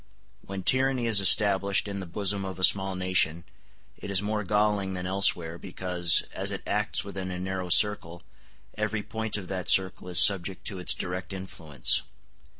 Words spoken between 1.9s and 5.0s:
the bosom of a small nation, it is more galling